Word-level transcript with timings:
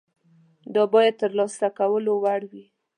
دا 0.73 0.83
باید 0.93 1.13
د 1.17 1.19
ترلاسه 1.21 1.67
کولو 1.79 2.13
وړ 2.23 2.41
وي. 2.51 2.65